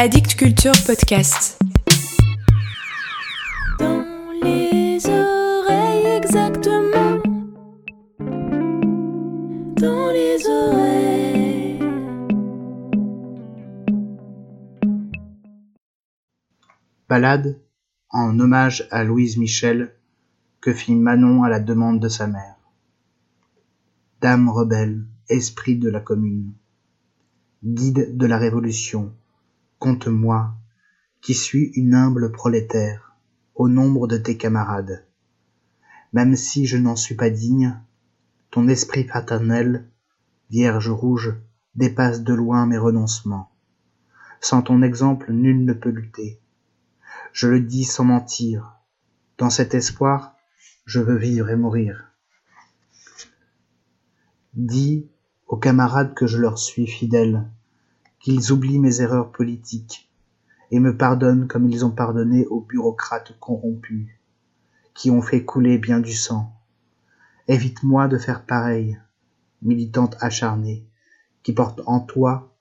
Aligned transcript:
Addict 0.00 0.36
Culture 0.36 0.74
Podcast. 0.86 1.58
Dans 3.80 4.04
les 4.44 5.04
oreilles 5.04 6.06
exactement. 6.16 7.20
Dans 9.74 10.12
les 10.12 10.46
oreilles. 10.46 11.80
Ballade 17.08 17.60
en 18.10 18.38
hommage 18.38 18.86
à 18.92 19.02
Louise 19.02 19.36
Michel 19.36 19.96
que 20.60 20.72
fit 20.72 20.94
Manon 20.94 21.42
à 21.42 21.48
la 21.48 21.58
demande 21.58 21.98
de 21.98 22.08
sa 22.08 22.28
mère. 22.28 22.54
Dame 24.20 24.48
rebelle, 24.48 25.02
esprit 25.28 25.76
de 25.76 25.90
la 25.90 25.98
commune, 25.98 26.52
guide 27.64 28.16
de 28.16 28.26
la 28.26 28.38
révolution, 28.38 29.12
compte-moi, 29.78 30.54
qui 31.20 31.34
suis 31.34 31.70
une 31.74 31.94
humble 31.94 32.32
prolétaire, 32.32 33.16
au 33.54 33.68
nombre 33.68 34.06
de 34.06 34.16
tes 34.16 34.36
camarades. 34.36 35.04
Même 36.12 36.36
si 36.36 36.66
je 36.66 36.76
n'en 36.76 36.96
suis 36.96 37.14
pas 37.14 37.30
digne, 37.30 37.78
ton 38.50 38.68
esprit 38.68 39.04
fraternel, 39.04 39.88
vierge 40.50 40.88
rouge, 40.88 41.34
dépasse 41.74 42.22
de 42.22 42.34
loin 42.34 42.66
mes 42.66 42.78
renoncements. 42.78 43.52
Sans 44.40 44.62
ton 44.62 44.82
exemple, 44.82 45.32
nul 45.32 45.64
ne 45.64 45.72
peut 45.72 45.90
lutter. 45.90 46.40
Je 47.32 47.48
le 47.48 47.60
dis 47.60 47.84
sans 47.84 48.04
mentir. 48.04 48.74
Dans 49.36 49.50
cet 49.50 49.74
espoir, 49.74 50.34
je 50.86 51.00
veux 51.00 51.16
vivre 51.16 51.50
et 51.50 51.56
mourir. 51.56 52.12
Dis 54.54 55.08
aux 55.46 55.56
camarades 55.56 56.14
que 56.14 56.26
je 56.26 56.38
leur 56.38 56.58
suis 56.58 56.86
fidèle, 56.86 57.48
qu'ils 58.20 58.52
oublient 58.52 58.78
mes 58.78 59.00
erreurs 59.00 59.30
politiques 59.30 60.10
et 60.70 60.80
me 60.80 60.96
pardonnent 60.96 61.48
comme 61.48 61.68
ils 61.68 61.84
ont 61.84 61.90
pardonné 61.90 62.46
aux 62.46 62.60
bureaucrates 62.60 63.38
corrompus, 63.38 64.08
qui 64.94 65.10
ont 65.10 65.22
fait 65.22 65.44
couler 65.44 65.78
bien 65.78 66.00
du 66.00 66.12
sang. 66.12 66.52
Évite-moi 67.46 68.08
de 68.08 68.18
faire 68.18 68.44
pareil, 68.44 68.98
militante 69.62 70.16
acharnée, 70.20 70.86
qui 71.42 71.52
porte 71.52 71.80
en 71.86 72.00
toi 72.00 72.54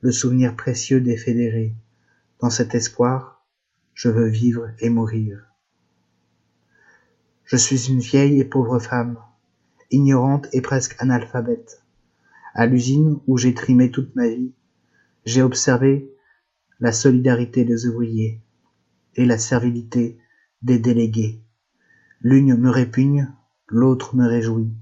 le 0.00 0.10
souvenir 0.10 0.56
précieux 0.56 1.00
des 1.00 1.16
fédérés. 1.16 1.74
Dans 2.40 2.50
cet 2.50 2.74
espoir, 2.74 3.44
je 3.94 4.08
veux 4.08 4.26
vivre 4.26 4.70
et 4.80 4.88
mourir. 4.88 5.46
Je 7.44 7.56
suis 7.56 7.88
une 7.88 8.00
vieille 8.00 8.40
et 8.40 8.44
pauvre 8.44 8.78
femme, 8.78 9.18
ignorante 9.90 10.48
et 10.52 10.60
presque 10.60 10.96
analphabète. 10.98 11.84
À 12.54 12.66
l'usine 12.66 13.20
où 13.26 13.38
j'ai 13.38 13.54
trimé 13.54 13.90
toute 13.90 14.16
ma 14.16 14.26
vie, 14.26 14.52
j'ai 15.24 15.42
observé 15.42 16.12
la 16.80 16.92
solidarité 16.92 17.64
des 17.64 17.86
ouvriers 17.86 18.40
et 19.14 19.24
la 19.24 19.38
servilité 19.38 20.18
des 20.62 20.78
délégués. 20.78 21.40
L'une 22.20 22.56
me 22.56 22.70
répugne, 22.70 23.32
l'autre 23.68 24.16
me 24.16 24.26
réjouit. 24.26 24.72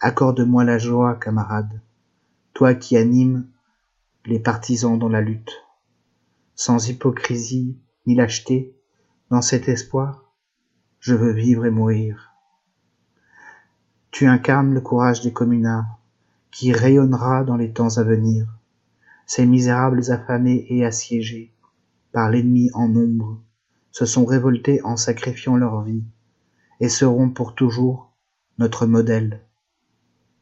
Accorde-moi 0.00 0.64
la 0.64 0.78
joie, 0.78 1.14
camarade, 1.14 1.80
toi 2.54 2.74
qui 2.74 2.96
animes 2.96 3.46
les 4.26 4.40
partisans 4.40 4.98
dans 4.98 5.08
la 5.08 5.20
lutte. 5.20 5.64
Sans 6.54 6.88
hypocrisie 6.88 7.78
ni 8.06 8.14
lâcheté, 8.14 8.76
dans 9.30 9.42
cet 9.42 9.68
espoir, 9.68 10.32
je 11.00 11.14
veux 11.14 11.32
vivre 11.32 11.66
et 11.66 11.70
mourir. 11.70 12.32
Tu 14.10 14.26
incarnes 14.26 14.74
le 14.74 14.80
courage 14.80 15.22
des 15.22 15.32
communards, 15.32 15.98
qui 16.50 16.72
rayonnera 16.72 17.44
dans 17.44 17.56
les 17.56 17.72
temps 17.72 17.96
à 17.96 18.02
venir 18.02 18.46
ces 19.34 19.46
misérables 19.46 20.12
affamés 20.12 20.66
et 20.68 20.84
assiégés 20.84 21.54
par 22.12 22.28
l'ennemi 22.28 22.68
en 22.74 22.86
nombre 22.86 23.40
se 23.90 24.04
sont 24.04 24.26
révoltés 24.26 24.82
en 24.84 24.98
sacrifiant 24.98 25.56
leur 25.56 25.80
vie 25.84 26.04
et 26.80 26.90
seront 26.90 27.30
pour 27.30 27.54
toujours 27.54 28.12
notre 28.58 28.84
modèle. 28.84 29.40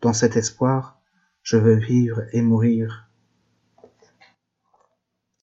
Dans 0.01 0.13
cet 0.13 0.37
espoir, 0.37 1.01
je 1.45 1.57
veux 1.57 1.77
vivre 1.77 2.23
et 2.33 2.43
mourir. 2.43 3.09